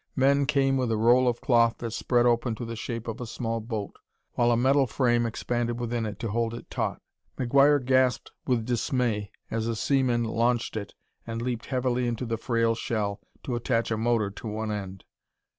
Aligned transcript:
Men 0.15 0.47
came 0.47 0.77
with 0.77 0.91
a 0.91 0.97
roll 0.97 1.27
of 1.27 1.41
cloth 1.41 1.77
that 1.77 1.91
spread 1.91 2.25
open 2.25 2.55
to 2.55 2.65
the 2.65 2.75
shape 2.75 3.07
of 3.07 3.21
a 3.21 3.27
small 3.27 3.59
boat, 3.59 3.99
while 4.33 4.49
a 4.49 4.57
metal 4.57 4.87
frame 4.87 5.27
expanded 5.27 5.79
within 5.79 6.07
it 6.07 6.17
to 6.21 6.29
hold 6.31 6.55
it 6.55 6.71
taut. 6.71 6.99
McGuire 7.37 7.85
gasped 7.85 8.31
with 8.47 8.65
dismay 8.65 9.29
as 9.51 9.67
a 9.67 9.75
seaman 9.75 10.23
launched 10.23 10.75
it 10.75 10.95
and 11.27 11.39
leaped 11.39 11.67
heavily 11.67 12.07
into 12.07 12.25
the 12.25 12.37
frail 12.37 12.73
shell 12.73 13.19
to 13.43 13.53
attach 13.55 13.91
a 13.91 13.95
motor 13.97 14.31
to 14.31 14.47
one 14.47 14.71
end. 14.71 15.03